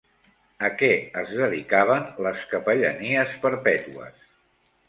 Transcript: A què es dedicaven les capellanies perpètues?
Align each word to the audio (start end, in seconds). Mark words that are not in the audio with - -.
A 0.69 0.69
què 0.79 0.89
es 1.21 1.33
dedicaven 1.41 2.09
les 2.29 2.47
capellanies 2.55 3.37
perpètues? 3.47 4.29